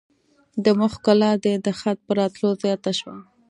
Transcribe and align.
د 0.63 0.65
مخ 0.79 0.93
ښکلا 0.97 1.31
دي 1.43 1.53
د 1.65 1.67
خط 1.79 1.97
په 2.05 2.11
راتلو 2.19 2.49
زیاته 2.61 2.91
شوه. 2.99 3.17